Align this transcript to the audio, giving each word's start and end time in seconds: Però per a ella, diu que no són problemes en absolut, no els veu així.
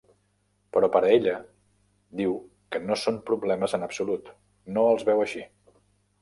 Però 0.77 0.87
per 0.93 1.01
a 1.01 1.11
ella, 1.17 1.35
diu 2.21 2.33
que 2.75 2.81
no 2.87 2.97
són 3.03 3.21
problemes 3.31 3.77
en 3.81 3.87
absolut, 3.89 4.33
no 4.79 4.87
els 4.95 5.07
veu 5.13 5.23
així. 5.29 5.47